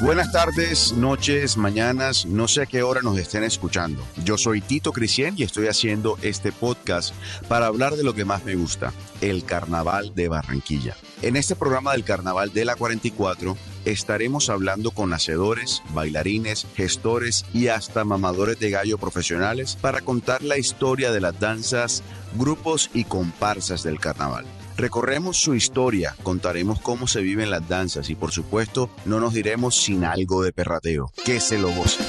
Buenas 0.00 0.30
tardes, 0.30 0.92
noches, 0.92 1.56
mañanas, 1.56 2.24
no 2.24 2.46
sé 2.46 2.62
a 2.62 2.66
qué 2.66 2.84
hora 2.84 3.00
nos 3.02 3.18
estén 3.18 3.42
escuchando. 3.42 4.00
Yo 4.24 4.38
soy 4.38 4.60
Tito 4.60 4.92
Cristian 4.92 5.34
y 5.36 5.42
estoy 5.42 5.66
haciendo 5.66 6.16
este 6.22 6.52
podcast 6.52 7.12
para 7.48 7.66
hablar 7.66 7.96
de 7.96 8.04
lo 8.04 8.14
que 8.14 8.24
más 8.24 8.44
me 8.44 8.54
gusta, 8.54 8.92
el 9.20 9.44
Carnaval 9.44 10.14
de 10.14 10.28
Barranquilla. 10.28 10.94
En 11.22 11.34
este 11.34 11.56
programa 11.56 11.92
del 11.92 12.04
Carnaval 12.04 12.52
de 12.52 12.64
la 12.64 12.76
44 12.76 13.56
estaremos 13.86 14.50
hablando 14.50 14.92
con 14.92 15.12
hacedores, 15.12 15.82
bailarines, 15.92 16.68
gestores 16.76 17.44
y 17.52 17.66
hasta 17.66 18.04
mamadores 18.04 18.60
de 18.60 18.70
gallo 18.70 18.98
profesionales 18.98 19.76
para 19.80 20.02
contar 20.02 20.44
la 20.44 20.58
historia 20.58 21.10
de 21.10 21.20
las 21.20 21.40
danzas, 21.40 22.04
grupos 22.36 22.88
y 22.94 23.02
comparsas 23.02 23.82
del 23.82 23.98
carnaval. 23.98 24.46
Recorremos 24.78 25.36
su 25.36 25.56
historia, 25.56 26.14
contaremos 26.22 26.80
cómo 26.80 27.08
se 27.08 27.20
viven 27.20 27.50
las 27.50 27.68
danzas 27.68 28.10
y 28.10 28.14
por 28.14 28.30
supuesto 28.30 28.88
no 29.06 29.18
nos 29.18 29.34
diremos 29.34 29.74
sin 29.74 30.04
algo 30.04 30.44
de 30.44 30.52
perrateo. 30.52 31.10
Que 31.24 31.40
se 31.40 31.58
lo 31.58 31.72
goce. 31.72 32.04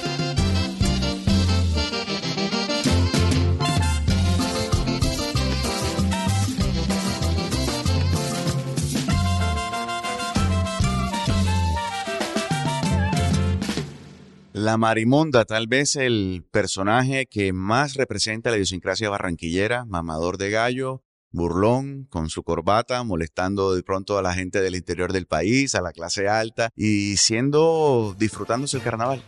La 14.53 14.77
Marimonda, 14.77 15.45
tal 15.45 15.65
vez 15.65 15.95
el 15.95 16.45
personaje 16.51 17.25
que 17.25 17.51
más 17.51 17.95
representa 17.95 18.51
la 18.51 18.57
idiosincrasia 18.57 19.09
barranquillera, 19.09 19.85
mamador 19.85 20.37
de 20.37 20.51
gallo, 20.51 21.01
burlón, 21.31 22.07
con 22.09 22.29
su 22.29 22.43
corbata, 22.43 23.03
molestando 23.03 23.75
de 23.75 23.83
pronto 23.83 24.17
a 24.17 24.21
la 24.21 24.33
gente 24.33 24.61
del 24.61 24.75
interior 24.75 25.13
del 25.13 25.25
país, 25.25 25.75
a 25.75 25.81
la 25.81 25.91
clase 25.91 26.27
alta 26.27 26.69
y 26.75 27.17
siendo, 27.17 28.15
disfrutándose 28.17 28.77
el 28.77 28.83
carnaval. 28.83 29.23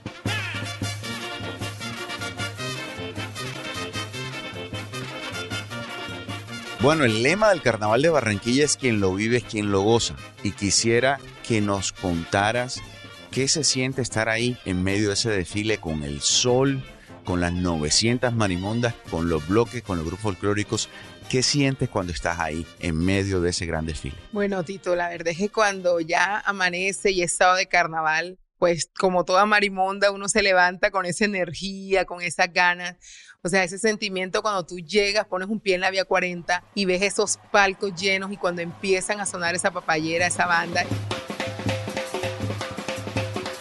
Bueno, 6.82 7.04
el 7.04 7.22
lema 7.22 7.50
del 7.50 7.62
Carnaval 7.62 8.02
de 8.02 8.10
Barranquilla 8.10 8.66
es 8.66 8.76
quien 8.76 9.02
lo 9.02 9.14
vive 9.14 9.38
es 9.38 9.44
quien 9.44 9.72
lo 9.72 9.82
goza. 9.82 10.16
Y 10.42 10.50
quisiera 10.50 11.20
que 11.48 11.62
nos 11.62 11.92
contaras 11.92 12.82
qué 13.30 13.48
se 13.48 13.64
siente 13.64 14.02
estar 14.02 14.30
ahí 14.30 14.58
en 14.66 14.82
medio 14.82 15.10
de 15.10 15.14
ese 15.14 15.30
desfile 15.30 15.78
con 15.78 16.04
el 16.04 16.22
sol, 16.22 16.84
con 17.24 17.40
las 17.40 17.54
900 17.54 18.34
marimondas, 18.34 18.96
con 19.12 19.30
los 19.30 19.48
bloques, 19.48 19.84
con 19.84 19.98
los 19.98 20.08
grupos 20.08 20.24
folclóricos. 20.24 20.90
¿Qué 21.32 21.44
sientes 21.44 21.88
cuando 21.88 22.12
estás 22.12 22.40
ahí 22.40 22.68
en 22.82 22.98
medio 22.98 23.40
de 23.40 23.52
ese 23.52 23.66
gran 23.66 23.86
desfile? 23.86 24.18
Bueno, 24.34 24.66
Tito, 24.66 24.98
la 24.98 25.08
verdad 25.08 25.30
es 25.30 25.38
que 25.38 25.48
cuando 25.48 26.02
ya 26.02 26.40
amanece 26.40 27.12
y 27.12 27.22
es 27.22 27.32
sábado 27.32 27.56
de 27.56 27.68
carnaval, 27.68 28.38
pues 28.58 28.90
como 29.00 29.24
toda 29.24 29.46
marimonda, 29.46 30.12
uno 30.12 30.28
se 30.28 30.44
levanta 30.44 30.92
con 30.92 31.06
esa 31.06 31.24
energía, 31.24 32.04
con 32.04 32.22
esas 32.22 32.52
ganas. 32.52 32.98
O 33.44 33.48
sea, 33.48 33.64
ese 33.64 33.78
sentimiento 33.78 34.42
cuando 34.42 34.66
tú 34.66 34.80
llegas, 34.80 35.26
pones 35.26 35.48
un 35.48 35.62
pie 35.62 35.76
en 35.76 35.82
la 35.82 35.90
vía 35.90 36.04
40 36.04 36.66
y 36.76 36.84
ves 36.84 37.02
esos 37.02 37.40
palcos 37.50 37.96
llenos 37.96 38.30
y 38.34 38.36
cuando 38.36 38.62
empiezan 38.62 39.22
a 39.22 39.26
sonar 39.26 39.56
esa 39.56 39.72
papayera, 39.72 40.28
esa 40.28 40.48
banda 40.48 40.84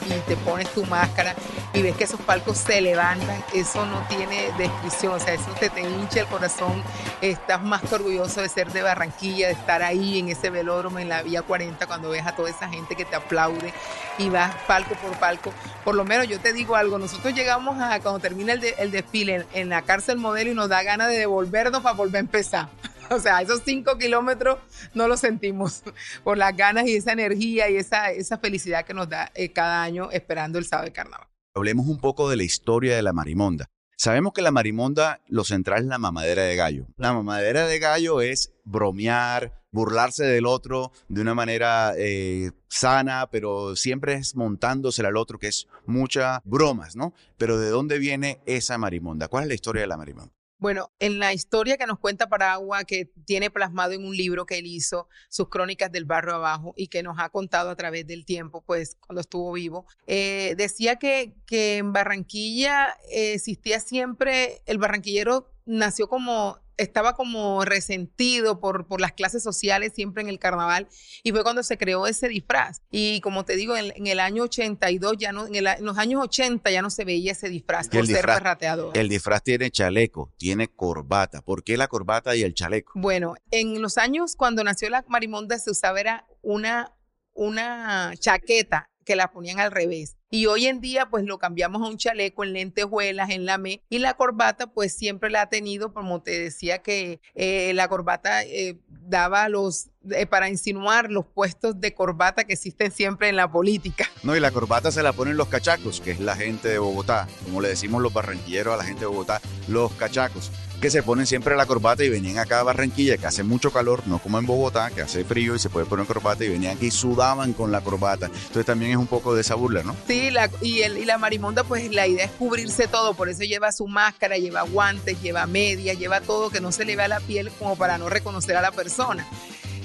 y 0.07 0.29
te 0.29 0.37
pones 0.39 0.69
tu 0.75 0.85
máscara 0.87 1.37
y 1.73 1.83
ves 1.83 1.97
que 1.97 2.05
esos 2.05 2.21
palcos 2.21 2.59
se 2.59 2.81
levantan, 2.81 3.45
eso 3.55 3.87
no 3.87 4.05
tiene 4.09 4.51
descripción, 4.59 5.15
o 5.15 5.21
sea, 5.21 5.35
eso 5.35 5.51
te, 5.59 5.71
te 5.71 5.83
hincha 5.83 6.21
el 6.21 6.27
corazón, 6.27 6.83
estás 7.21 7.63
más 7.63 7.83
que 7.83 7.95
orgulloso 7.95 8.43
de 8.43 8.49
ser 8.49 8.73
de 8.73 8.83
Barranquilla, 8.83 9.47
de 9.47 9.53
estar 9.53 9.83
ahí 9.83 10.19
en 10.19 10.29
ese 10.29 10.51
velódromo 10.51 10.99
en 10.99 11.09
la 11.09 11.23
Vía 11.23 11.43
40 11.43 11.87
cuando 11.87 12.11
ves 12.11 12.27
a 12.27 12.35
toda 12.35 12.51
esa 12.51 12.69
gente 12.69 12.97
que 12.97 13.05
te 13.05 13.17
aplaude 13.17 13.73
y 14.19 14.29
vas 14.29 14.55
palco 14.67 14.95
por 14.97 15.17
palco. 15.19 15.53
Por 15.85 15.95
lo 15.95 16.05
menos 16.05 16.29
yo 16.29 16.41
te 16.41 16.53
digo 16.53 16.77
algo, 16.77 16.99
nosotros 16.99 17.35
llegamos 17.35 17.81
a 17.81 18.01
cuando 18.01 18.19
termina 18.19 18.53
el, 18.53 18.65
el 18.79 18.91
desfile 18.91 19.37
en, 19.37 19.47
en 19.53 19.69
la 19.69 19.83
cárcel 19.83 20.19
modelo 20.19 20.51
y 20.51 20.55
nos 20.55 20.69
da 20.69 20.83
ganas 20.83 21.09
de 21.09 21.19
devolvernos 21.19 21.83
para 21.83 21.95
volver 21.95 22.17
a 22.17 22.21
empezar. 22.21 22.69
O 23.11 23.19
sea, 23.19 23.43
esos 23.43 23.63
cinco 23.65 23.99
kilómetros 23.99 24.59
no 24.95 25.09
los 25.09 25.19
sentimos 25.19 25.83
por 26.23 26.39
las 26.39 26.57
ganas 26.57 26.87
y 26.87 26.95
esa 26.95 27.11
energía 27.11 27.69
y 27.69 27.77
esa, 27.77 28.13
esa 28.13 28.39
felicidad 28.39 28.85
que 28.85 28.95
nos 28.95 29.09
da 29.09 29.33
eh, 29.35 29.53
cada 29.53 29.83
año 29.83 30.11
esperando 30.13 30.61
el 30.61 30.65
sábado 30.65 30.87
de 30.87 30.93
carnaval. 30.93 31.30
Hablemos 31.55 31.87
un 31.87 31.99
poco 31.99 32.31
de 32.31 32.37
la 32.37 32.45
historia 32.45 32.95
de 32.95 33.03
la 33.03 33.13
marimonda. 33.13 33.71
Sabemos 33.97 34.33
que 34.33 34.41
la 34.41 34.53
marimonda, 34.53 35.21
lo 35.27 35.45
central 35.45 35.83
es 35.83 35.89
la 35.89 35.99
mamadera 35.99 36.45
de 36.45 36.55
gallo. 36.55 36.87
La 36.97 37.13
mamadera 37.13 37.67
de 37.67 37.79
gallo 37.81 38.21
es 38.21 38.53
bromear, 38.65 39.61
burlarse 39.73 40.25
del 40.25 40.47
otro 40.47 40.93
de 41.09 41.21
una 41.21 41.35
manera 41.35 41.93
eh, 41.99 42.53
sana, 42.69 43.29
pero 43.31 43.75
siempre 43.75 44.15
es 44.15 44.37
montándose 44.37 45.05
al 45.05 45.17
otro, 45.17 45.39
que 45.39 45.49
es 45.49 45.67
muchas 45.87 46.41
bromas, 46.45 46.95
¿no? 46.95 47.15
Pero 47.37 47.59
¿de 47.59 47.69
dónde 47.69 47.99
viene 47.99 48.41
esa 48.47 48.79
marimonda? 48.79 49.29
¿Cuál 49.29 49.45
es 49.45 49.49
la 49.49 49.55
historia 49.55 49.83
de 49.83 49.89
la 49.89 49.97
marimonda? 49.97 50.33
Bueno, 50.61 50.93
en 50.99 51.19
la 51.19 51.33
historia 51.33 51.79
que 51.79 51.87
nos 51.87 51.99
cuenta 51.99 52.29
Paragua, 52.29 52.85
que 52.85 53.07
tiene 53.25 53.51
plasmado 53.51 53.93
en 53.93 54.05
un 54.05 54.15
libro 54.15 54.45
que 54.45 54.59
él 54.59 54.67
hizo, 54.67 55.09
sus 55.31 55.49
crónicas 55.49 55.91
del 55.91 56.05
barrio 56.05 56.35
abajo, 56.35 56.75
y 56.77 56.89
que 56.89 57.03
nos 57.03 57.19
ha 57.19 57.31
contado 57.31 57.71
a 57.71 57.77
través 57.77 58.07
del 58.07 58.27
tiempo, 58.27 58.63
pues 58.67 58.99
cuando 59.01 59.23
estuvo 59.23 59.53
vivo, 59.53 59.87
eh, 60.07 60.55
decía 60.59 60.97
que, 60.97 61.35
que 61.47 61.79
en 61.79 61.95
Barranquilla 61.95 62.95
eh, 63.11 63.33
existía 63.33 63.81
siempre, 63.81 64.61
el 64.67 64.77
barranquillero 64.77 65.51
nació 65.65 66.09
como 66.09 66.59
estaba 66.81 67.15
como 67.15 67.65
resentido 67.65 68.61
por, 68.61 68.87
por 68.87 69.01
las 69.01 69.13
clases 69.13 69.43
sociales 69.43 69.93
siempre 69.95 70.23
en 70.23 70.29
el 70.29 70.39
carnaval 70.39 70.89
y 71.23 71.31
fue 71.31 71.43
cuando 71.43 71.63
se 71.63 71.77
creó 71.77 72.07
ese 72.07 72.29
disfraz. 72.29 72.83
Y 72.91 73.21
como 73.21 73.45
te 73.45 73.57
digo, 73.57 73.77
en, 73.77 73.93
en 73.95 74.07
el 74.07 74.21
año 74.21 74.45
82, 74.45 75.17
ya 75.19 75.33
no, 75.33 75.47
en, 75.47 75.55
el, 75.55 75.67
en, 75.67 75.85
los 75.85 75.99
años 75.99 76.23
80 76.23 76.71
ya 76.71 76.83
no 76.83 76.91
se 76.91 77.05
veía 77.05 77.33
ese 77.33 77.49
disfraz 77.49 77.89
por 77.89 78.01
el 78.01 78.07
ser 78.07 78.17
disfraz, 78.17 78.39
perrateador. 78.39 78.97
El 78.97 79.09
disfraz 79.09 79.43
tiene 79.43 79.71
chaleco, 79.71 80.33
tiene 80.37 80.69
corbata. 80.69 81.43
¿Por 81.43 81.63
qué 81.63 81.77
la 81.77 81.89
corbata 81.89 82.35
y 82.35 82.43
el 82.43 82.55
chaleco? 82.55 82.93
Bueno, 82.95 83.35
en 83.51 83.81
los 83.83 83.99
años 83.99 84.37
cuando 84.37 84.65
nació 84.65 84.89
la 84.91 85.05
marimonda 85.09 85.59
se 85.59 85.71
usaba 85.71 86.01
era 86.01 86.27
una, 86.43 86.97
una 87.35 88.13
chaqueta 88.19 88.91
que 89.05 89.17
la 89.17 89.31
ponían 89.31 89.61
al 89.61 89.71
revés. 89.71 90.17
Y 90.33 90.47
hoy 90.47 90.67
en 90.67 90.81
día, 90.81 91.11
pues 91.11 91.25
lo 91.25 91.39
cambiamos 91.39 91.83
a 91.83 91.91
un 91.91 91.97
chaleco 91.97 92.45
en 92.45 92.53
lentejuelas, 92.53 93.31
en 93.31 93.47
la 93.47 93.59
me, 93.59 93.83
y 93.89 93.99
la 93.99 94.15
corbata, 94.15 94.69
pues 94.69 94.95
siempre 94.95 95.29
la 95.29 95.43
ha 95.43 95.49
tenido, 95.49 95.93
como 95.93 96.23
te 96.23 96.39
decía, 96.39 96.79
que 96.79 97.21
eh, 97.35 97.73
la 97.75 97.89
corbata 97.89 98.45
eh, 98.45 98.79
daba 98.89 99.49
los, 99.49 99.89
eh, 100.09 100.27
para 100.27 100.49
insinuar 100.49 101.11
los 101.11 101.27
puestos 101.27 101.81
de 101.81 101.95
corbata 101.95 102.45
que 102.45 102.53
existen 102.53 102.93
siempre 102.93 103.29
en 103.29 103.35
la 103.35 103.51
política. 103.51 104.09
No, 104.23 104.37
y 104.37 104.41
la 104.41 104.53
corbata 104.53 104.93
se 104.93 105.03
la 105.03 105.13
ponen 105.13 105.37
los 105.37 105.49
cachacos, 105.49 106.01
que 106.01 106.13
es 106.13 106.21
la 106.21 106.37
gente 106.37 106.69
de 106.69 106.79
Bogotá, 106.79 107.27
como 107.45 107.61
le 107.61 107.69
decimos 107.69 108.01
los 108.01 108.13
barranquilleros 108.13 108.75
a 108.75 108.77
la 108.77 108.85
gente 108.85 109.01
de 109.01 109.07
Bogotá, 109.07 109.41
los 109.67 109.91
cachacos 109.95 110.53
que 110.81 110.91
se 110.91 111.03
ponen 111.03 111.27
siempre 111.27 111.57
la 111.57 111.67
corbata 111.67 112.03
y 112.03 112.09
venían 112.09 112.39
acá 112.39 112.61
a 112.61 112.63
Barranquilla, 112.63 113.19
que 113.19 113.27
hace 113.27 113.43
mucho 113.43 113.71
calor, 113.71 114.03
no 114.07 114.19
como 114.19 114.39
en 114.39 114.47
Bogotá, 114.47 114.91
que 114.91 115.03
hace 115.03 115.25
frío 115.25 115.55
y 115.55 115.59
se 115.59 115.69
puede 115.69 115.87
poner 115.87 116.07
corbata, 116.07 116.45
y 116.45 116.49
venían 116.49 116.77
aquí 116.77 116.87
y 116.87 116.91
sudaban 116.91 117.53
con 117.53 117.71
la 117.71 117.83
corbata. 117.83 118.27
Entonces 118.27 118.65
también 118.65 118.93
es 118.93 118.97
un 118.97 119.07
poco 119.07 119.35
de 119.35 119.43
esa 119.43 119.55
burla, 119.55 119.83
¿no? 119.83 119.95
Sí, 120.07 120.31
y, 120.63 120.81
el, 120.81 120.99
y 120.99 121.05
la 121.05 121.19
marimonda, 121.19 121.65
pues 121.65 121.93
la 121.93 122.07
idea 122.07 122.25
es 122.25 122.31
cubrirse 122.33 122.89
todo, 122.89 123.15
por 123.15 123.29
eso 123.29 123.43
lleva 123.43 123.73
su 123.73 123.87
máscara, 123.87 124.39
lleva 124.39 124.63
guantes, 124.63 125.21
lleva 125.21 125.47
medias, 125.47 125.99
lleva 125.99 126.21
todo 126.21 126.51
que 126.51 126.61
no 126.61 126.73
se 126.73 126.85
le 126.85 126.97
vea 126.97 127.09
la 127.09 127.21
piel 127.21 127.51
como 127.59 127.77
para 127.77 127.99
no 127.99 128.09
reconocer 128.09 128.57
a 128.57 128.63
la 128.63 128.73
persona. 128.73 129.27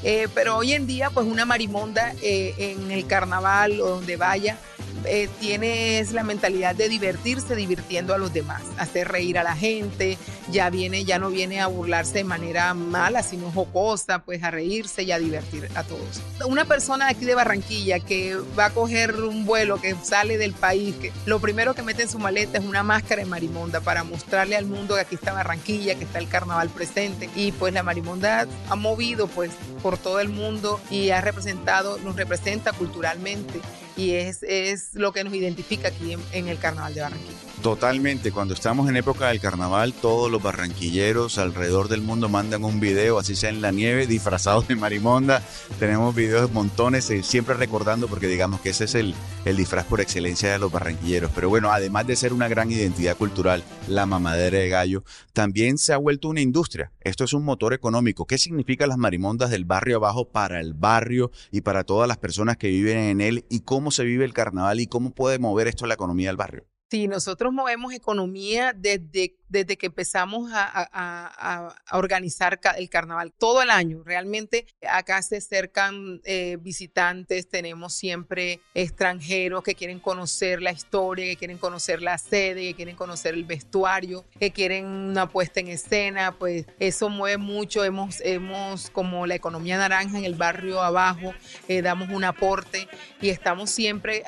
Eh, 0.03 0.27
pero 0.33 0.57
hoy 0.57 0.73
en 0.73 0.85
día, 0.85 1.09
pues 1.09 1.25
una 1.25 1.45
marimonda 1.45 2.13
eh, 2.21 2.53
en 2.57 2.91
el 2.91 3.07
carnaval 3.07 3.81
o 3.81 3.89
donde 3.89 4.17
vaya, 4.17 4.59
eh, 5.07 5.29
tienes 5.39 6.11
la 6.11 6.23
mentalidad 6.23 6.75
de 6.75 6.89
divertirse 6.89 7.55
divirtiendo 7.55 8.13
a 8.13 8.17
los 8.17 8.33
demás, 8.33 8.61
hacer 8.77 9.07
reír 9.07 9.37
a 9.37 9.43
la 9.43 9.55
gente, 9.55 10.17
ya 10.51 10.69
viene, 10.69 11.05
ya 11.05 11.19
no 11.19 11.29
viene 11.29 11.61
a 11.61 11.67
burlarse 11.67 12.19
de 12.19 12.23
manera 12.23 12.73
mala, 12.73 13.23
sino 13.23 13.51
jocosa, 13.51 14.19
pues 14.19 14.43
a 14.43 14.51
reírse 14.51 15.03
y 15.03 15.11
a 15.11 15.19
divertir 15.19 15.69
a 15.75 15.83
todos. 15.83 16.21
Una 16.45 16.65
persona 16.65 17.05
de 17.05 17.11
aquí 17.11 17.25
de 17.25 17.35
Barranquilla 17.35 17.99
que 17.99 18.37
va 18.57 18.65
a 18.65 18.69
coger 18.71 19.15
un 19.15 19.45
vuelo, 19.45 19.79
que 19.81 19.95
sale 20.03 20.37
del 20.37 20.53
país, 20.53 20.95
que 20.95 21.11
lo 21.25 21.39
primero 21.39 21.73
que 21.73 21.81
mete 21.81 22.03
en 22.03 22.09
su 22.09 22.19
maleta 22.19 22.57
es 22.57 22.65
una 22.65 22.83
máscara 22.83 23.23
de 23.23 23.29
marimonda 23.29 23.81
para 23.81 24.03
mostrarle 24.03 24.55
al 24.55 24.65
mundo 24.65 24.95
que 24.95 25.01
aquí 25.01 25.15
está 25.15 25.33
Barranquilla, 25.33 25.95
que 25.95 26.03
está 26.03 26.19
el 26.19 26.27
carnaval 26.27 26.69
presente. 26.69 27.29
Y 27.35 27.51
pues 27.51 27.73
la 27.73 27.83
marimonda 27.83 28.47
ha 28.69 28.75
movido 28.75 29.27
pues 29.27 29.51
por 29.81 29.97
todo 29.97 30.19
el 30.19 30.29
mundo 30.29 30.79
y 30.89 31.09
ha 31.09 31.21
representado, 31.21 31.97
nos 31.99 32.15
representa 32.15 32.71
culturalmente 32.73 33.61
y 33.97 34.11
es, 34.11 34.43
es 34.43 34.93
lo 34.93 35.13
que 35.13 35.23
nos 35.23 35.33
identifica 35.33 35.87
aquí 35.87 36.15
en, 36.31 36.47
el 36.47 36.57
Carnaval 36.57 36.93
de 36.93 37.01
Barranquilla. 37.01 37.33
Totalmente, 37.61 38.31
cuando 38.31 38.53
estamos 38.53 38.89
en 38.89 38.97
época 38.97 39.29
del 39.29 39.39
carnaval, 39.39 39.93
todos 39.93 40.29
los 40.29 40.43
barranquilleros 40.43 41.37
alrededor 41.37 41.87
del 41.87 42.01
mundo 42.01 42.29
mandan 42.29 42.63
un 42.63 42.79
video, 42.79 43.17
así 43.17 43.35
sea 43.35 43.49
en 43.49 43.61
la 43.61 43.71
nieve, 43.71 44.05
disfrazados 44.07 44.67
de 44.67 44.75
marimonda. 44.75 45.41
Tenemos 45.79 46.13
videos 46.13 46.51
montones, 46.51 47.09
eh, 47.09 47.23
siempre 47.23 47.55
recordando, 47.55 48.07
porque 48.07 48.27
digamos 48.27 48.61
que 48.61 48.69
ese 48.69 48.85
es 48.85 48.95
el, 48.95 49.15
el 49.45 49.57
disfraz 49.57 49.85
por 49.85 50.01
excelencia 50.01 50.51
de 50.51 50.59
los 50.59 50.71
barranquilleros. 50.71 51.31
Pero 51.33 51.49
bueno, 51.49 51.71
además 51.71 52.05
de 52.05 52.15
ser 52.15 52.33
una 52.33 52.47
gran 52.47 52.71
identidad 52.71 53.17
cultural, 53.17 53.63
la 53.87 54.05
mamadera 54.05 54.59
de 54.59 54.69
gallo, 54.69 55.03
también 55.33 55.77
se 55.77 55.93
ha 55.93 55.97
vuelto 55.97 56.27
una 56.27 56.41
industria. 56.41 56.91
Esto 57.01 57.23
es 57.23 57.33
un 57.33 57.43
motor 57.43 57.73
económico. 57.73 58.25
¿Qué 58.25 58.37
significa 58.37 58.87
las 58.87 58.97
marimondas 58.97 59.49
del 59.49 59.65
barrio 59.65 59.97
abajo 59.97 60.29
para 60.29 60.59
el 60.59 60.73
barrio 60.73 61.31
y 61.51 61.61
para 61.61 61.83
todas 61.83 62.07
las 62.07 62.17
personas 62.17 62.57
que 62.57 62.67
viven 62.67 62.97
en 62.97 63.21
él? 63.21 63.45
¿Y 63.49 63.61
cómo 63.61 63.84
se 63.91 64.03
vive 64.03 64.25
el 64.25 64.33
carnaval 64.33 64.79
y 64.79 64.87
cómo 64.87 65.11
puede 65.11 65.39
mover 65.39 65.67
esto 65.67 65.85
la 65.85 65.93
economía 65.95 66.29
del 66.29 66.37
barrio? 66.37 66.65
Sí, 66.91 67.07
nosotros 67.07 67.51
movemos 67.51 67.93
economía 67.93 68.71
desde, 68.71 69.35
desde 69.49 69.75
que 69.75 69.87
empezamos 69.87 70.51
a, 70.53 71.73
organizar 71.91 72.59
el 72.77 72.89
carnaval 72.89 73.33
todo 73.33 73.63
el 73.63 73.71
año. 73.71 74.03
Realmente 74.03 74.67
acá 74.87 75.21
se 75.23 75.37
acercan 75.37 76.21
eh, 76.25 76.57
visitantes, 76.61 77.49
tenemos 77.49 77.93
siempre 77.93 78.59
extranjeros 78.75 79.63
que 79.63 79.73
quieren 79.73 79.99
conocer 79.99 80.61
la 80.61 80.71
historia, 80.71 81.25
que 81.25 81.37
quieren 81.37 81.57
conocer 81.57 82.03
la 82.03 82.19
sede, 82.19 82.61
que 82.61 82.75
quieren 82.75 82.95
conocer 82.95 83.33
el 83.33 83.45
vestuario, 83.45 84.23
que 84.39 84.51
quieren 84.51 84.85
una 84.85 85.27
puesta 85.27 85.61
en 85.61 85.69
escena, 85.69 86.33
pues 86.37 86.67
eso 86.79 87.09
mueve 87.09 87.37
mucho. 87.37 87.83
Hemos, 87.83 88.21
hemos 88.21 88.91
como 88.91 89.25
la 89.25 89.33
economía 89.33 89.77
naranja 89.77 90.19
en 90.19 90.25
el 90.25 90.35
barrio 90.35 90.81
abajo, 90.81 91.33
eh, 91.67 91.81
damos 91.81 92.09
un 92.09 92.23
aporte 92.23 92.87
y 93.21 93.29
estamos 93.29 93.71
siempre 93.71 94.23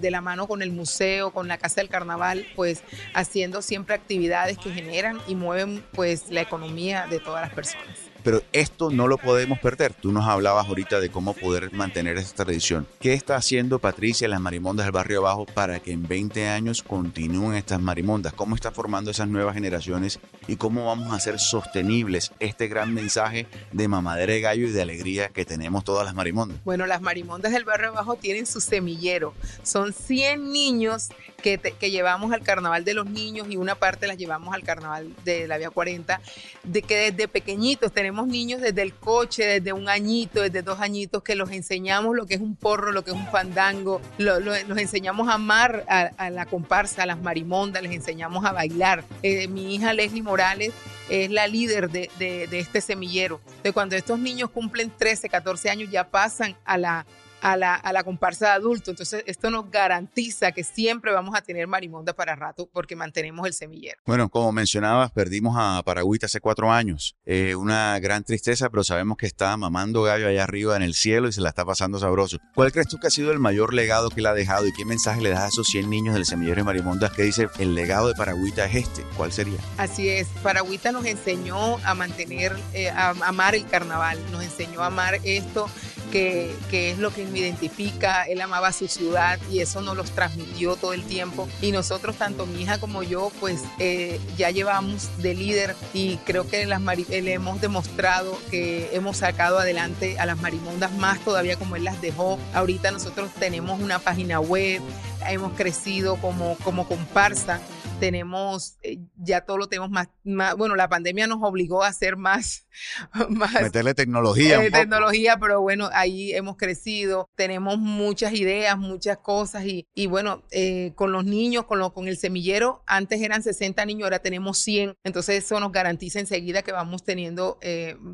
de 0.00 0.10
la 0.10 0.20
mano 0.20 0.48
con 0.48 0.60
el 0.62 0.72
museo, 0.72 1.32
con 1.32 1.46
la 1.46 1.58
Casa 1.58 1.80
del 1.80 1.88
Carnaval 1.88 1.99
carnaval, 2.00 2.46
pues 2.56 2.82
haciendo 3.14 3.62
siempre 3.62 3.94
actividades 3.94 4.58
que 4.58 4.72
generan 4.72 5.20
y 5.28 5.34
mueven 5.34 5.84
pues 5.92 6.30
la 6.30 6.40
economía 6.40 7.06
de 7.08 7.20
todas 7.20 7.42
las 7.42 7.52
personas. 7.52 8.09
Pero 8.22 8.42
esto 8.52 8.90
no 8.90 9.08
lo 9.08 9.18
podemos 9.18 9.58
perder. 9.58 9.94
Tú 9.94 10.12
nos 10.12 10.26
hablabas 10.26 10.66
ahorita 10.66 11.00
de 11.00 11.10
cómo 11.10 11.34
poder 11.34 11.72
mantener 11.72 12.18
esta 12.18 12.44
tradición. 12.44 12.86
¿Qué 13.00 13.14
está 13.14 13.36
haciendo 13.36 13.78
Patricia 13.78 14.28
las 14.28 14.40
marimondas 14.40 14.86
del 14.86 14.92
barrio 14.92 15.20
abajo 15.20 15.46
para 15.46 15.80
que 15.80 15.92
en 15.92 16.06
20 16.06 16.48
años 16.48 16.82
continúen 16.82 17.56
estas 17.56 17.80
marimondas? 17.80 18.32
¿Cómo 18.32 18.54
está 18.54 18.70
formando 18.70 19.10
esas 19.10 19.28
nuevas 19.28 19.54
generaciones 19.54 20.20
y 20.46 20.56
cómo 20.56 20.86
vamos 20.86 21.12
a 21.12 21.16
hacer 21.16 21.38
sostenibles 21.38 22.32
este 22.40 22.68
gran 22.68 22.92
mensaje 22.92 23.46
de 23.72 23.88
mamadera 23.88 24.32
de 24.32 24.40
gallo 24.40 24.66
y 24.66 24.70
de 24.70 24.82
alegría 24.82 25.28
que 25.28 25.44
tenemos 25.44 25.84
todas 25.84 26.04
las 26.04 26.14
marimondas? 26.14 26.58
Bueno, 26.64 26.86
las 26.86 27.00
marimondas 27.00 27.52
del 27.52 27.64
barrio 27.64 27.88
abajo 27.88 28.16
tienen 28.16 28.46
su 28.46 28.60
semillero. 28.60 29.34
Son 29.62 29.92
100 29.92 30.52
niños 30.52 31.08
que, 31.42 31.58
que 31.58 31.90
llevamos 31.90 32.32
al 32.32 32.42
carnaval 32.42 32.84
de 32.84 32.94
los 32.94 33.06
niños 33.06 33.46
y 33.48 33.56
una 33.56 33.74
parte 33.74 34.06
las 34.06 34.18
llevamos 34.18 34.54
al 34.54 34.62
carnaval 34.62 35.14
de 35.24 35.48
la 35.48 35.58
Vía 35.58 35.70
40, 35.70 36.20
de 36.64 36.82
que 36.82 37.10
desde 37.10 37.28
pequeñitos 37.28 37.92
tenemos 37.92 38.09
tenemos 38.10 38.26
niños 38.26 38.60
desde 38.60 38.82
el 38.82 38.92
coche, 38.92 39.44
desde 39.44 39.72
un 39.72 39.88
añito, 39.88 40.42
desde 40.42 40.62
dos 40.62 40.80
añitos, 40.80 41.22
que 41.22 41.36
los 41.36 41.52
enseñamos 41.52 42.16
lo 42.16 42.26
que 42.26 42.34
es 42.34 42.40
un 42.40 42.56
porro, 42.56 42.90
lo 42.90 43.04
que 43.04 43.12
es 43.12 43.16
un 43.16 43.28
fandango, 43.28 44.00
los 44.18 44.58
enseñamos 44.76 45.28
a 45.28 45.34
amar 45.34 45.84
a, 45.86 46.28
la 46.30 46.44
comparsa, 46.46 47.04
a 47.04 47.06
las 47.06 47.22
marimondas, 47.22 47.80
les 47.84 47.92
enseñamos 47.92 48.44
a 48.44 48.50
bailar. 48.50 49.04
Eh, 49.22 49.46
mi 49.46 49.76
hija 49.76 49.92
Leslie 49.92 50.24
Morales 50.24 50.72
es 51.08 51.30
la 51.30 51.46
líder 51.46 51.88
de, 51.88 52.10
de, 52.18 52.48
de 52.48 52.58
este 52.58 52.80
semillero. 52.80 53.40
De 53.62 53.70
cuando 53.70 53.94
estos 53.94 54.18
niños 54.18 54.50
cumplen 54.50 54.90
13, 54.90 55.28
14 55.28 55.70
años, 55.70 55.88
ya 55.88 56.10
pasan 56.10 56.56
a 56.64 56.78
la 56.78 57.06
a 57.40 57.56
la, 57.56 57.74
a 57.74 57.92
la 57.92 58.04
comparsa 58.04 58.46
de 58.46 58.52
adultos. 58.52 58.88
Entonces, 58.88 59.22
esto 59.26 59.50
nos 59.50 59.70
garantiza 59.70 60.52
que 60.52 60.64
siempre 60.64 61.12
vamos 61.12 61.34
a 61.36 61.42
tener 61.42 61.66
marimonda 61.66 62.12
para 62.12 62.36
rato 62.36 62.68
porque 62.72 62.96
mantenemos 62.96 63.46
el 63.46 63.52
semillero. 63.52 63.98
Bueno, 64.06 64.28
como 64.28 64.52
mencionabas, 64.52 65.10
perdimos 65.12 65.56
a 65.58 65.82
Paragüita 65.84 66.26
hace 66.26 66.40
cuatro 66.40 66.72
años. 66.72 67.16
Eh, 67.24 67.54
una 67.54 67.98
gran 67.98 68.24
tristeza, 68.24 68.70
pero 68.70 68.84
sabemos 68.84 69.16
que 69.16 69.26
está 69.26 69.56
mamando 69.56 70.02
gallo 70.02 70.28
allá 70.28 70.44
arriba 70.44 70.76
en 70.76 70.82
el 70.82 70.94
cielo 70.94 71.28
y 71.28 71.32
se 71.32 71.40
la 71.40 71.50
está 71.50 71.64
pasando 71.64 71.98
sabroso. 71.98 72.38
¿Cuál 72.54 72.72
crees 72.72 72.88
tú 72.88 72.98
que 72.98 73.06
ha 73.06 73.10
sido 73.10 73.32
el 73.32 73.38
mayor 73.38 73.74
legado 73.74 74.10
que 74.10 74.20
le 74.20 74.28
ha 74.28 74.34
dejado 74.34 74.66
y 74.66 74.72
qué 74.72 74.84
mensaje 74.84 75.20
le 75.20 75.30
das 75.30 75.40
a 75.40 75.48
esos 75.48 75.66
100 75.68 75.88
niños 75.88 76.14
del 76.14 76.26
semillero 76.26 76.56
de 76.56 76.64
marimondas 76.64 77.12
que 77.12 77.22
dice 77.22 77.48
el 77.58 77.74
legado 77.74 78.08
de 78.08 78.14
Paragüita 78.14 78.66
es 78.66 78.74
este? 78.74 79.02
¿Cuál 79.16 79.32
sería? 79.32 79.58
Así 79.78 80.08
es, 80.08 80.28
Paragüita 80.42 80.92
nos 80.92 81.04
enseñó 81.04 81.78
a 81.78 81.94
mantener, 81.94 82.56
eh, 82.72 82.90
a 82.90 83.10
amar 83.26 83.54
el 83.54 83.66
carnaval, 83.66 84.18
nos 84.30 84.42
enseñó 84.42 84.82
a 84.82 84.86
amar 84.86 85.20
esto 85.24 85.68
que, 86.10 86.54
que, 86.70 86.90
es 86.90 86.98
lo 86.98 87.12
que 87.12 87.24
me 87.26 87.38
identifica. 87.38 88.24
Él 88.24 88.40
amaba 88.40 88.72
su 88.72 88.88
ciudad 88.88 89.38
y 89.50 89.60
eso 89.60 89.80
nos 89.80 89.96
los 89.96 90.10
transmitió 90.10 90.76
todo 90.76 90.92
el 90.92 91.04
tiempo. 91.04 91.48
Y 91.60 91.72
nosotros, 91.72 92.16
tanto 92.16 92.46
mi 92.46 92.62
hija 92.62 92.78
como 92.78 93.02
yo, 93.02 93.30
pues 93.40 93.62
eh, 93.78 94.20
ya 94.36 94.50
llevamos 94.50 95.08
de 95.18 95.34
líder 95.34 95.76
y 95.94 96.16
creo 96.18 96.48
que 96.48 96.66
las 96.66 96.80
le 96.80 97.32
hemos 97.32 97.60
demostrado 97.60 98.38
que 98.50 98.90
hemos 98.92 99.18
sacado 99.18 99.58
adelante 99.58 100.18
a 100.18 100.26
las 100.26 100.40
marimondas 100.40 100.92
más 100.92 101.20
todavía 101.20 101.56
como 101.56 101.76
él 101.76 101.84
las 101.84 102.00
dejó. 102.00 102.38
Ahorita 102.52 102.90
nosotros 102.90 103.30
tenemos 103.38 103.80
una 103.80 103.98
página 103.98 104.40
web, 104.40 104.82
hemos 105.28 105.52
crecido 105.52 106.16
como, 106.16 106.56
como 106.64 106.88
comparsa 106.88 107.60
tenemos, 108.00 108.78
eh, 108.82 108.98
ya 109.16 109.42
todo 109.42 109.58
lo 109.58 109.68
tenemos 109.68 109.90
más, 109.90 110.08
bueno, 110.56 110.74
la 110.74 110.88
pandemia 110.88 111.26
nos 111.26 111.38
obligó 111.42 111.84
a 111.84 111.88
hacer 111.88 112.16
más, 112.16 112.66
más 113.28 113.52
meterle 113.60 113.94
tecnología. 113.94 114.64
Eh, 114.64 114.70
tecnología, 114.70 115.36
pero 115.38 115.60
bueno, 115.60 115.88
ahí 115.92 116.32
hemos 116.32 116.56
crecido, 116.56 117.28
tenemos 117.36 117.78
muchas 117.78 118.32
ideas, 118.32 118.76
muchas 118.78 119.18
cosas 119.18 119.64
y, 119.64 119.86
y 119.94 120.06
bueno, 120.06 120.42
eh, 120.50 120.92
con 120.96 121.12
los 121.12 121.24
niños, 121.24 121.66
con, 121.66 121.78
lo, 121.78 121.92
con 121.92 122.08
el 122.08 122.16
semillero, 122.16 122.82
antes 122.86 123.20
eran 123.20 123.42
60 123.42 123.84
niños, 123.84 124.04
ahora 124.04 124.18
tenemos 124.18 124.58
100, 124.58 124.94
entonces 125.04 125.44
eso 125.44 125.60
nos 125.60 125.70
garantiza 125.70 126.18
enseguida 126.18 126.62
que 126.62 126.72
vamos 126.72 127.04
teniendo 127.04 127.58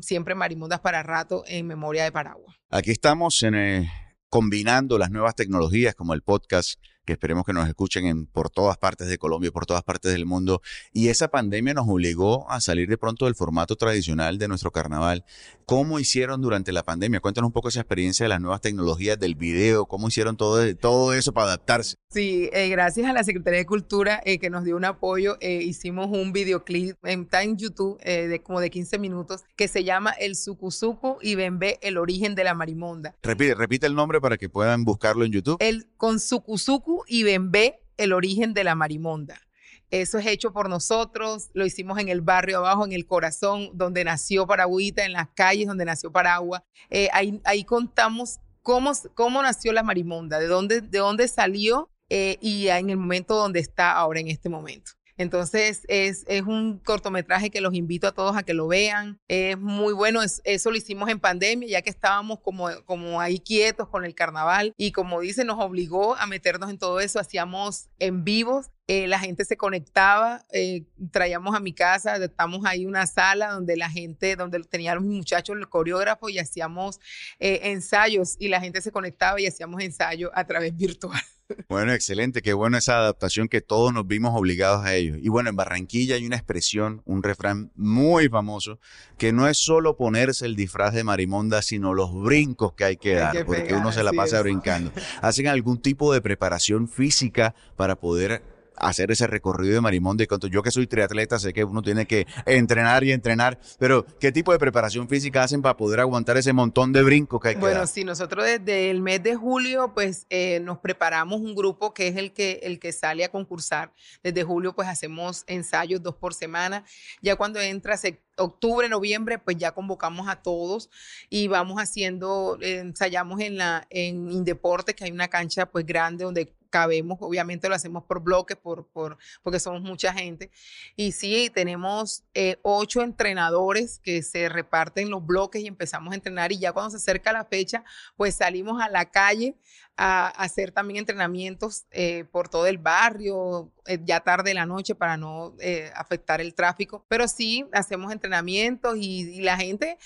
siempre 0.01 0.35
marimondas 0.35 0.79
para 0.81 1.03
rato 1.03 1.43
en 1.47 1.67
memoria 1.67 2.03
de 2.03 2.11
Paraguay. 2.11 2.53
Aquí 2.69 2.91
estamos 2.91 3.41
en, 3.43 3.87
combinando 4.29 4.97
las 4.97 5.09
nuevas 5.09 5.35
tecnologías 5.35 5.95
como 5.95 6.13
el 6.13 6.21
podcast 6.21 6.79
que 7.07 7.13
esperemos 7.13 7.45
que 7.45 7.53
nos 7.53 7.67
escuchen 7.67 8.05
en, 8.05 8.25
por 8.27 8.51
todas 8.51 8.77
partes 8.77 9.07
de 9.07 9.17
Colombia 9.17 9.47
por 9.51 9.65
todas 9.65 9.83
partes 9.83 10.11
del 10.11 10.25
mundo. 10.25 10.61
Y 10.91 11.07
esa 11.07 11.29
pandemia 11.29 11.73
nos 11.73 11.87
obligó 11.87 12.49
a 12.51 12.61
salir 12.61 12.87
de 12.89 12.97
pronto 12.97 13.25
del 13.25 13.33
formato 13.33 13.75
tradicional 13.75 14.37
de 14.37 14.47
nuestro 14.47 14.71
carnaval. 14.71 15.25
¿Cómo 15.65 15.99
hicieron 15.99 16.41
durante 16.41 16.71
la 16.71 16.83
pandemia? 16.83 17.19
Cuéntanos 17.19 17.47
un 17.47 17.53
poco 17.53 17.69
esa 17.69 17.79
experiencia 17.79 18.25
de 18.25 18.29
las 18.29 18.41
nuevas 18.41 18.61
tecnologías 18.61 19.19
del 19.19 19.35
video, 19.35 19.85
cómo 19.85 20.09
hicieron 20.09 20.37
todo, 20.37 20.75
todo 20.75 21.13
eso 21.13 21.33
para 21.33 21.47
adaptarse. 21.47 21.95
Sí, 22.09 22.49
eh, 22.53 22.69
gracias 22.69 23.05
a 23.09 23.13
la 23.13 23.23
Secretaría 23.23 23.59
de 23.59 23.65
Cultura 23.65 24.21
eh, 24.23 24.39
que 24.39 24.49
nos 24.49 24.63
dio 24.63 24.77
un 24.77 24.85
apoyo, 24.85 25.37
eh, 25.41 25.61
hicimos 25.63 26.07
un 26.09 26.31
videoclip, 26.31 26.95
está 27.03 27.43
en 27.43 27.57
YouTube 27.57 28.01
de 28.03 28.41
como 28.41 28.59
de 28.61 28.69
15 28.69 28.99
minutos, 28.99 29.43
que 29.55 29.67
se 29.67 29.83
llama 29.83 30.11
El 30.11 30.35
Sucuzucu 30.35 31.17
y 31.21 31.35
Bembe, 31.35 31.79
el 31.81 31.97
origen 31.97 32.35
de 32.35 32.43
la 32.43 32.53
marimonda. 32.53 33.15
Repite, 33.23 33.55
repite 33.55 33.87
el 33.87 33.95
nombre 33.95 34.21
para 34.21 34.37
que 34.37 34.49
puedan 34.49 34.85
buscarlo 34.85 35.25
en 35.25 35.31
YouTube. 35.31 35.57
El 35.59 35.87
con 35.97 36.19
Sucuzucu 36.19 37.03
y 37.07 37.23
Bembé, 37.23 37.81
el 37.97 38.13
origen 38.13 38.53
de 38.53 38.63
la 38.63 38.75
marimonda. 38.75 39.41
Eso 39.89 40.17
es 40.17 40.25
hecho 40.25 40.51
por 40.51 40.69
nosotros, 40.69 41.49
lo 41.53 41.65
hicimos 41.65 41.97
en 41.99 42.09
el 42.09 42.21
barrio 42.21 42.57
abajo, 42.57 42.85
en 42.85 42.91
el 42.91 43.05
corazón, 43.05 43.69
donde 43.73 44.03
nació 44.03 44.45
Paragüita, 44.45 45.05
en 45.05 45.13
las 45.13 45.29
calles 45.29 45.67
donde 45.67 45.85
nació 45.85 46.11
Paragua. 46.11 46.65
Eh, 46.89 47.07
ahí, 47.13 47.39
ahí, 47.45 47.63
contamos 47.63 48.39
cómo, 48.61 48.91
cómo 49.13 49.41
nació 49.41 49.71
la 49.71 49.83
marimonda, 49.83 50.39
de 50.39 50.47
dónde, 50.47 50.81
de 50.81 50.97
dónde 50.97 51.27
salió 51.29 51.89
eh, 52.09 52.37
y 52.41 52.67
en 52.67 52.89
el 52.89 52.97
momento 52.97 53.35
donde 53.35 53.61
está 53.61 53.93
ahora 53.93 54.19
en 54.19 54.27
este 54.27 54.49
momento. 54.49 54.91
Entonces 55.17 55.81
es, 55.87 56.23
es, 56.27 56.43
un 56.43 56.79
cortometraje 56.79 57.49
que 57.49 57.61
los 57.61 57.73
invito 57.73 58.07
a 58.07 58.11
todos 58.11 58.37
a 58.37 58.43
que 58.43 58.53
lo 58.53 58.67
vean. 58.67 59.19
Es 59.27 59.57
muy 59.57 59.93
bueno, 59.93 60.21
eso 60.23 60.71
lo 60.71 60.77
hicimos 60.77 61.09
en 61.09 61.19
pandemia, 61.19 61.67
ya 61.67 61.81
que 61.81 61.89
estábamos 61.89 62.39
como, 62.39 62.69
como 62.85 63.19
ahí 63.19 63.39
quietos 63.39 63.87
con 63.89 64.05
el 64.05 64.15
carnaval 64.15 64.73
y 64.77 64.91
como 64.91 65.21
dice, 65.21 65.43
nos 65.43 65.59
obligó 65.59 66.15
a 66.15 66.27
meternos 66.27 66.69
en 66.69 66.77
todo 66.77 66.99
eso. 66.99 67.19
Hacíamos 67.19 67.89
en 67.99 68.23
vivos 68.23 68.67
eh, 68.87 69.05
la 69.07 69.19
gente 69.19 69.43
se 69.43 69.57
conectaba, 69.57 70.45
eh, 70.51 70.85
traíamos 71.11 71.53
a 71.53 71.59
mi 71.59 71.73
casa, 71.73 72.15
estamos 72.15 72.65
ahí 72.65 72.85
una 72.85 73.05
sala 73.05 73.51
donde 73.51 73.75
la 73.75 73.89
gente, 73.89 74.37
donde 74.37 74.61
tenían 74.63 74.95
los 74.95 75.03
muchachos, 75.03 75.57
el 75.57 75.67
coreógrafo 75.67 76.29
y 76.29 76.39
hacíamos 76.39 77.01
eh, 77.39 77.59
ensayos 77.63 78.37
y 78.39 78.47
la 78.47 78.61
gente 78.61 78.81
se 78.81 78.93
conectaba 78.93 79.41
y 79.41 79.45
hacíamos 79.45 79.83
ensayos 79.83 80.31
a 80.33 80.45
través 80.45 80.75
virtual. 80.75 81.19
Bueno, 81.69 81.93
excelente, 81.93 82.41
qué 82.41 82.51
bueno 82.51 82.77
esa 82.77 82.97
adaptación 82.97 83.47
que 83.47 83.61
todos 83.61 83.93
nos 83.93 84.05
vimos 84.05 84.33
obligados 84.35 84.85
a 84.85 84.95
ello. 84.95 85.15
Y 85.15 85.29
bueno, 85.29 85.49
en 85.49 85.55
Barranquilla 85.55 86.15
hay 86.15 86.25
una 86.25 86.35
expresión, 86.35 87.01
un 87.05 87.23
refrán 87.23 87.71
muy 87.73 88.27
famoso, 88.27 88.81
que 89.17 89.31
no 89.31 89.47
es 89.47 89.57
solo 89.57 89.95
ponerse 89.95 90.45
el 90.45 90.57
disfraz 90.57 90.93
de 90.93 91.05
marimonda, 91.05 91.61
sino 91.61 91.93
los 91.93 92.13
brincos 92.13 92.73
que 92.73 92.83
hay 92.83 92.97
que 92.97 93.13
dar, 93.15 93.45
porque 93.45 93.75
uno 93.75 93.93
se 93.93 94.03
la 94.03 94.11
pasa 94.11 94.41
brincando. 94.41 94.91
¿Hacen 95.21 95.47
algún 95.47 95.81
tipo 95.81 96.11
de 96.11 96.19
preparación 96.19 96.89
física 96.89 97.55
para 97.77 97.95
poder 97.95 98.56
hacer 98.77 99.11
ese 99.11 99.27
recorrido 99.27 99.75
de 99.75 99.81
Marimonda 99.81 100.23
y 100.23 100.27
cuanto 100.27 100.47
yo 100.47 100.63
que 100.63 100.71
soy 100.71 100.87
triatleta 100.87 101.39
sé 101.39 101.53
que 101.53 101.63
uno 101.63 101.81
tiene 101.81 102.05
que 102.05 102.27
entrenar 102.45 103.03
y 103.03 103.11
entrenar, 103.11 103.59
pero 103.79 104.05
¿qué 104.19 104.31
tipo 104.31 104.51
de 104.51 104.59
preparación 104.59 105.07
física 105.07 105.43
hacen 105.43 105.61
para 105.61 105.77
poder 105.77 105.99
aguantar 105.99 106.37
ese 106.37 106.53
montón 106.53 106.93
de 106.93 107.03
brincos 107.03 107.41
que 107.41 107.49
hay 107.49 107.55
que 107.55 107.61
Bueno, 107.61 107.85
sí, 107.87 108.03
nosotros 108.03 108.45
desde 108.45 108.89
el 108.89 109.01
mes 109.01 109.21
de 109.23 109.35
julio 109.35 109.93
pues 109.93 110.25
eh, 110.29 110.59
nos 110.61 110.79
preparamos 110.79 111.41
un 111.41 111.55
grupo 111.55 111.93
que 111.93 112.07
es 112.07 112.15
el 112.17 112.33
que, 112.33 112.59
el 112.63 112.79
que 112.79 112.91
sale 112.91 113.23
a 113.23 113.29
concursar. 113.29 113.93
Desde 114.23 114.43
julio 114.43 114.73
pues 114.73 114.87
hacemos 114.87 115.43
ensayos 115.47 116.01
dos 116.01 116.15
por 116.15 116.33
semana. 116.33 116.83
Ya 117.21 117.35
cuando 117.35 117.59
entra 117.59 117.97
octubre, 118.37 118.89
noviembre, 118.89 119.39
pues 119.39 119.57
ya 119.57 119.71
convocamos 119.71 120.27
a 120.27 120.37
todos 120.37 120.89
y 121.29 121.47
vamos 121.47 121.79
haciendo, 121.79 122.57
ensayamos 122.61 123.39
en 123.41 123.57
la 123.57 123.87
en 123.89 124.31
Indeporte, 124.31 124.95
que 124.95 125.05
hay 125.05 125.11
una 125.11 125.27
cancha 125.27 125.67
pues 125.67 125.85
grande 125.85 126.23
donde 126.23 126.53
cabemos, 126.69 127.17
obviamente 127.21 127.69
lo 127.69 127.75
hacemos 127.75 128.03
por 128.03 128.21
bloques, 128.21 128.57
por, 128.57 128.87
por, 128.87 129.17
porque 129.41 129.59
somos 129.59 129.81
mucha 129.81 130.13
gente. 130.13 130.51
Y 130.95 131.11
sí, 131.11 131.49
tenemos 131.53 132.23
eh, 132.33 132.57
ocho 132.61 133.01
entrenadores 133.01 133.99
que 133.99 134.21
se 134.21 134.49
reparten 134.49 135.09
los 135.09 135.25
bloques 135.25 135.61
y 135.61 135.67
empezamos 135.67 136.11
a 136.11 136.15
entrenar 136.15 136.51
y 136.51 136.59
ya 136.59 136.73
cuando 136.73 136.91
se 136.91 136.97
acerca 136.97 137.33
la 137.33 137.45
fecha, 137.45 137.83
pues 138.15 138.35
salimos 138.35 138.81
a 138.81 138.89
la 138.89 139.09
calle 139.09 139.55
a, 139.97 140.27
hacer 140.27 140.71
también 140.71 140.99
entrenamientos 140.99 141.85
eh, 141.91 142.25
por 142.31 142.49
todo 142.49 142.67
el 142.67 142.77
barrio, 142.77 143.71
eh, 143.87 143.99
ya 144.03 144.19
tarde 144.21 144.51
de 144.51 144.53
la 144.55 144.65
noche 144.65 144.95
para 144.95 145.17
no 145.17 145.55
afectar 145.95 146.41
el 146.41 146.53
tráfico, 146.53 147.05
pero 147.07 147.27
sí 147.27 147.65
hacemos 147.73 148.11
entrenamientos 148.11 148.95
y, 148.97 149.41
la 149.41 149.57
gente, 149.57 149.97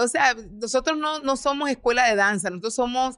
o 0.00 0.08
sea, 0.08 0.34
nosotros 0.34 0.98
no, 0.98 1.20
no 1.20 1.36
somos 1.36 1.70
escuela 1.70 2.06
de 2.08 2.16
danza, 2.16 2.50
nosotros 2.50 2.74
somos 2.74 3.16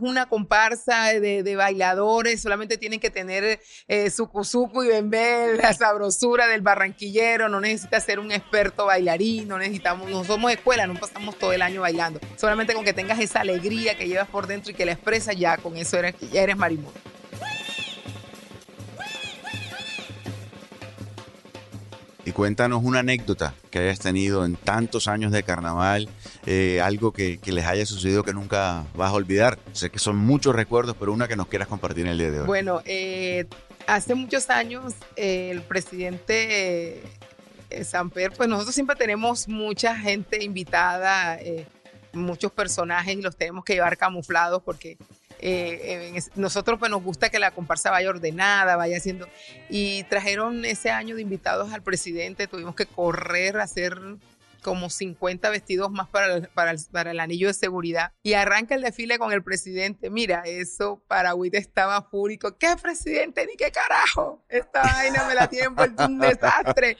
una 0.00 0.26
comparsa 0.26 1.08
de, 1.20 1.56
bailadores 1.56 2.40
solamente 2.40 2.78
tienen 2.78 3.00
que 3.00 3.10
tener 3.10 3.60
eh, 3.88 4.10
su 4.10 4.28
cuzuco 4.28 4.84
y 4.84 4.88
bembé, 4.88 5.56
la 5.56 5.72
sabrosura 5.72 6.46
del 6.46 6.60
barranquillero, 6.60 7.48
no 7.48 7.60
necesita 7.60 8.00
ser 8.00 8.18
un 8.18 8.32
experto 8.32 8.86
bailarín, 8.86 9.48
no 9.48 9.58
necesitamos, 9.58 10.10
no 10.10 10.24
somos 10.24 10.52
escuela, 10.52 10.86
no 10.86 10.94
pasamos 10.94 11.36
todo 11.38 11.52
el 11.52 11.62
año 11.62 11.80
bailando. 11.80 12.20
Solamente 12.36 12.74
con 12.74 12.84
que 12.84 12.92
tengas 12.92 13.18
esa 13.18 13.40
alegría 13.40 13.96
que 13.96 14.08
llevas 14.08 14.28
por 14.28 14.46
dentro 14.46 14.70
y 14.70 14.74
que 14.74 14.84
la 14.84 14.92
expresas, 14.92 15.36
ya 15.36 15.56
con 15.56 15.76
eso 15.76 15.98
eres, 15.98 16.14
ya 16.32 16.42
eres 16.42 16.56
marimón. 16.56 17.09
Cuéntanos 22.40 22.82
una 22.82 23.00
anécdota 23.00 23.52
que 23.70 23.80
hayas 23.80 23.98
tenido 23.98 24.46
en 24.46 24.56
tantos 24.56 25.08
años 25.08 25.30
de 25.30 25.42
carnaval, 25.42 26.08
eh, 26.46 26.80
algo 26.80 27.12
que, 27.12 27.38
les 27.44 27.66
haya 27.66 27.84
sucedido 27.84 28.24
que 28.24 28.32
nunca 28.32 28.86
vas 28.94 29.10
a 29.10 29.12
olvidar. 29.12 29.58
Sé 29.74 29.90
que 29.90 29.98
son 29.98 30.16
muchos 30.16 30.54
recuerdos, 30.54 30.96
pero 30.98 31.12
una 31.12 31.28
que 31.28 31.36
nos 31.36 31.48
quieras 31.48 31.68
compartir 31.68 32.06
en 32.06 32.12
el 32.12 32.18
día 32.18 32.30
de 32.30 32.40
hoy. 32.40 32.46
Bueno, 32.46 32.80
eh, 32.86 33.44
hace 33.86 34.14
muchos 34.14 34.48
años 34.48 34.94
eh, 35.16 35.50
el 35.50 35.60
presidente 35.60 37.02
Samper, 37.84 38.32
pues 38.32 38.48
nosotros 38.48 38.74
siempre 38.74 38.96
tenemos 38.96 39.46
mucha 39.46 39.94
gente 39.94 40.42
invitada, 40.42 41.38
muchos 42.14 42.52
personajes 42.52 43.18
y 43.18 43.20
los 43.20 43.36
tenemos 43.36 43.66
que 43.66 43.74
llevar 43.74 43.98
camuflados 43.98 44.62
porque 44.62 44.96
eh, 45.42 46.20
nosotros 46.34 46.78
pues 46.78 46.90
nos 46.90 47.02
gusta 47.02 47.30
que 47.30 47.38
la 47.38 47.50
comparsa 47.50 47.90
vaya 47.90 48.10
ordenada, 48.10 48.76
vaya 48.76 48.96
haciendo. 48.96 49.28
Y 49.68 50.04
trajeron 50.04 50.64
ese 50.64 50.90
año 50.90 51.16
de 51.16 51.22
invitados 51.22 51.72
al 51.72 51.82
presidente, 51.82 52.46
tuvimos 52.46 52.74
que 52.74 52.86
correr 52.86 53.58
a 53.58 53.64
hacer 53.64 53.98
como 54.62 54.90
50 54.90 55.48
vestidos 55.50 55.90
más 55.90 56.08
para 56.08 56.34
el, 56.34 56.48
para, 56.48 57.10
el 57.10 57.20
anillo 57.20 57.48
de 57.48 57.54
seguridad. 57.54 58.12
Y 58.22 58.34
arranca 58.34 58.74
el 58.74 58.82
desfile 58.82 59.18
con 59.18 59.32
el 59.32 59.42
presidente. 59.42 60.10
Mira, 60.10 60.42
eso 60.44 61.02
para 61.08 61.30
Paraguay 61.30 61.50
estaba 61.54 62.02
fúrico. 62.02 62.56
¿Qué 62.58 62.76
presidente? 62.80 63.46
Ni 63.46 63.56
qué 63.56 63.70
carajo. 63.70 64.44
Esta 64.48 64.82
vaina 64.82 65.26
me 65.26 65.34
la 65.34 65.48
tienen 65.48 65.74
por 65.74 65.90
un 66.06 66.18
desastre 66.18 66.98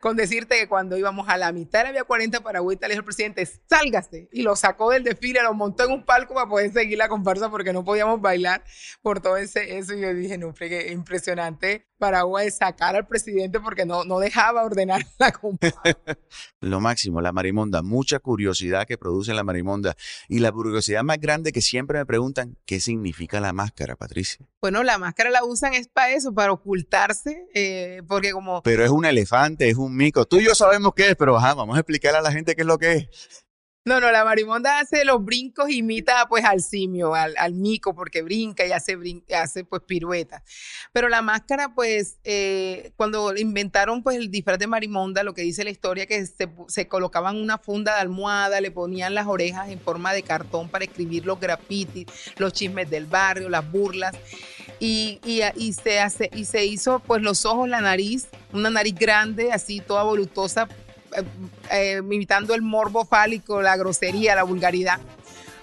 con 0.00 0.16
decirte 0.16 0.58
que 0.58 0.68
cuando 0.68 0.96
íbamos 0.96 1.28
a 1.28 1.36
la 1.36 1.52
mitad 1.52 1.86
había 1.86 2.04
40 2.04 2.40
paragüitas, 2.40 2.88
le 2.88 2.94
dijo 2.94 3.00
el 3.00 3.04
presidente, 3.04 3.46
sálgase. 3.68 4.28
Y 4.32 4.42
lo 4.42 4.56
sacó 4.56 4.90
del 4.90 5.04
desfile, 5.04 5.42
lo 5.42 5.54
montó 5.54 5.84
en 5.84 5.92
un 5.92 6.04
palco 6.04 6.34
para 6.34 6.48
poder 6.48 6.72
seguir 6.72 6.98
la 6.98 7.08
comparsa 7.08 7.50
porque 7.50 7.72
no 7.72 7.84
podíamos 7.84 8.20
bailar 8.20 8.64
por 9.02 9.20
todo 9.20 9.36
ese, 9.36 9.78
eso. 9.78 9.94
Y 9.94 10.00
yo 10.00 10.14
dije, 10.14 10.38
no, 10.38 10.52
fregué, 10.54 10.90
impresionante 10.92 11.89
Paraguay 12.00 12.50
sacar 12.50 12.96
al 12.96 13.06
presidente 13.06 13.60
porque 13.60 13.84
no, 13.86 14.04
no 14.04 14.18
dejaba 14.18 14.64
ordenar 14.64 15.06
la 15.18 15.30
comparsa. 15.30 15.80
lo 16.60 16.80
máximo, 16.80 17.20
la 17.20 17.30
marimonda, 17.30 17.82
mucha 17.82 18.18
curiosidad 18.18 18.86
que 18.86 18.98
produce 18.98 19.32
la 19.34 19.44
marimonda. 19.44 19.94
Y 20.28 20.40
la 20.40 20.50
curiosidad 20.50 21.04
más 21.04 21.20
grande 21.20 21.52
que 21.52 21.60
siempre 21.60 21.98
me 21.98 22.06
preguntan, 22.06 22.56
¿qué 22.64 22.80
significa 22.80 23.38
la 23.38 23.52
máscara, 23.52 23.94
Patricia? 23.94 24.46
Bueno, 24.60 24.82
la 24.82 24.98
máscara 24.98 25.30
la 25.30 25.44
usan 25.44 25.74
es 25.74 25.88
para 25.88 26.12
eso, 26.12 26.32
para 26.34 26.52
ocultarse, 26.52 27.46
eh, 27.54 28.02
porque 28.08 28.32
como... 28.32 28.62
Pero 28.62 28.84
es 28.84 28.90
un 28.90 29.04
elefante, 29.04 29.68
es 29.68 29.76
un 29.76 29.94
mico. 29.94 30.24
Tú 30.26 30.38
y 30.38 30.44
yo 30.44 30.54
sabemos 30.54 30.94
qué 30.96 31.10
es, 31.10 31.16
pero 31.16 31.34
vamos 31.34 31.76
a 31.76 31.80
explicarle 31.80 32.18
a 32.18 32.22
la 32.22 32.32
gente 32.32 32.54
qué 32.54 32.62
es 32.62 32.66
lo 32.66 32.78
que 32.78 32.92
es. 32.92 33.08
No, 33.86 33.98
no, 33.98 34.10
la 34.10 34.26
marimonda 34.26 34.78
hace 34.78 35.06
los 35.06 35.24
brincos, 35.24 35.70
imita 35.70 36.26
pues 36.28 36.44
al 36.44 36.60
simio, 36.60 37.14
al, 37.14 37.54
mico, 37.54 37.94
porque 37.94 38.20
brinca 38.20 38.66
y 38.66 38.72
hace, 38.72 38.98
hace 39.34 39.64
pues 39.64 39.80
piruetas. 39.86 40.42
Pero 40.92 41.08
la 41.08 41.22
máscara, 41.22 41.74
pues, 41.74 42.18
eh, 42.24 42.92
cuando 42.96 43.34
inventaron 43.34 44.02
pues 44.02 44.18
el 44.18 44.30
disfraz 44.30 44.58
de 44.58 44.66
marimonda, 44.66 45.22
lo 45.22 45.32
que 45.32 45.40
dice 45.40 45.64
la 45.64 45.70
historia, 45.70 46.04
que 46.04 46.26
se, 46.26 46.50
se, 46.68 46.88
colocaban 46.88 47.36
una 47.36 47.56
funda 47.56 47.94
de 47.94 48.02
almohada, 48.02 48.60
le 48.60 48.70
ponían 48.70 49.14
las 49.14 49.26
orejas 49.26 49.70
en 49.70 49.80
forma 49.80 50.12
de 50.12 50.24
cartón 50.24 50.68
para 50.68 50.84
escribir 50.84 51.24
los 51.24 51.40
grafitis, 51.40 52.04
los 52.36 52.52
chismes 52.52 52.90
del 52.90 53.06
barrio, 53.06 53.48
las 53.48 53.70
burlas. 53.72 54.14
Y, 54.78 55.20
y, 55.24 55.40
y, 55.56 55.72
se 55.72 56.00
hace, 56.00 56.28
y 56.34 56.44
se 56.44 56.66
hizo 56.66 57.00
pues 57.00 57.22
los 57.22 57.46
ojos, 57.46 57.68
la 57.68 57.80
nariz, 57.80 58.28
una 58.52 58.68
nariz 58.68 58.94
grande, 58.94 59.52
así 59.52 59.80
toda 59.80 60.02
voluptuosa, 60.02 60.68
eh, 61.16 61.22
eh, 61.70 61.96
imitando 61.98 62.54
el 62.54 62.62
morbo 62.62 63.04
fálico, 63.04 63.62
la 63.62 63.76
grosería, 63.76 64.34
la 64.34 64.42
vulgaridad. 64.42 65.00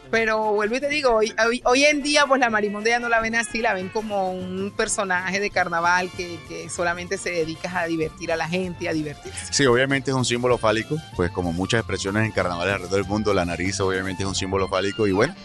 Pero 0.10 0.54
vuelvo 0.54 0.78
y 0.78 0.80
te 0.80 0.88
digo, 0.88 1.16
hoy, 1.16 1.34
hoy, 1.66 1.84
en 1.84 2.02
día 2.02 2.26
pues 2.26 2.40
la 2.40 2.50
marimonda 2.50 2.90
ya 2.90 3.00
no 3.00 3.10
la 3.10 3.20
ven 3.20 3.36
así, 3.36 3.60
la 3.60 3.74
ven 3.74 3.90
como 3.90 4.32
un 4.32 4.72
personaje 4.76 5.40
de 5.40 5.50
carnaval 5.50 6.10
que, 6.16 6.40
que, 6.48 6.70
solamente 6.70 7.18
se 7.18 7.32
dedica 7.32 7.78
a 7.78 7.88
divertir 7.88 8.32
a 8.32 8.38
la 8.38 8.48
gente 8.48 8.86
y 8.86 8.88
a 8.88 8.94
divertirse. 8.94 9.52
Sí, 9.52 9.66
obviamente 9.66 10.12
es 10.12 10.16
un 10.16 10.24
símbolo 10.24 10.58
fálico, 10.58 10.96
pues 11.18 11.30
como 11.32 11.52
muchas 11.52 11.80
expresiones 11.80 12.26
en 12.26 12.32
carnaval 12.32 12.70
alrededor 12.70 13.02
del 13.02 13.06
mundo, 13.06 13.34
la 13.34 13.44
nariz 13.44 13.80
obviamente 13.82 14.24
es 14.24 14.30
un 14.30 14.36
símbolo 14.36 14.70
fálico 14.70 15.08
y 15.08 15.12
bueno, 15.12 15.36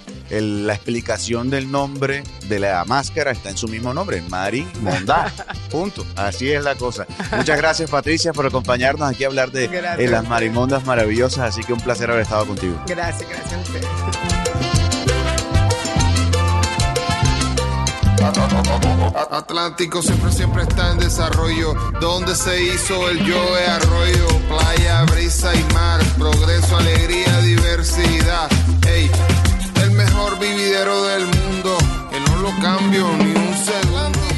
la 0.40 0.74
explicación 0.74 1.50
del 1.50 1.70
nombre 1.70 2.22
de 2.48 2.58
la 2.58 2.84
máscara 2.84 3.30
está 3.32 3.50
en 3.50 3.56
su 3.56 3.68
mismo 3.68 3.92
nombre, 3.92 4.22
Marimonda, 4.28 5.32
punto, 5.70 6.06
así 6.16 6.50
es 6.50 6.64
la 6.64 6.74
cosa. 6.74 7.06
Muchas 7.36 7.56
gracias 7.56 7.90
Patricia 7.90 8.32
por 8.32 8.46
acompañarnos 8.46 9.10
aquí 9.10 9.24
a 9.24 9.26
hablar 9.28 9.52
de, 9.52 9.68
de 9.68 10.08
las 10.08 10.28
marimondas 10.28 10.84
maravillosas, 10.86 11.50
así 11.50 11.62
que 11.62 11.72
un 11.72 11.80
placer 11.80 12.10
haber 12.10 12.22
estado 12.22 12.46
contigo. 12.46 12.80
Gracias, 12.86 13.28
gracias 13.28 13.52
a 13.52 13.58
ustedes. 13.58 13.88
Atlántico 19.30 20.02
siempre, 20.02 20.30
siempre 20.30 20.62
está 20.62 20.92
en 20.92 20.98
desarrollo. 20.98 21.74
Donde 22.00 22.34
se 22.34 22.62
hizo 22.62 23.08
el 23.10 23.18
Joe 23.20 23.66
Arroyo, 23.66 24.26
playa, 24.48 25.02
brisa 25.04 25.54
y 25.54 25.74
mar, 25.74 26.00
progreso, 26.18 26.76
alegría, 26.76 27.40
diversidad. 27.40 28.48
Hey, 28.86 29.10
el 29.92 29.98
mejor 29.98 30.38
vividero 30.38 31.02
del 31.04 31.26
mundo, 31.26 31.76
que 32.10 32.20
no 32.20 32.36
lo 32.36 32.50
cambio 32.60 33.06
ni 33.18 33.32
un 33.32 33.56
segundo. 33.56 34.31